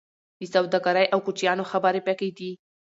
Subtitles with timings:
[0.39, 2.51] د سوداګرۍ او کوچیانو خبرې پکې دي.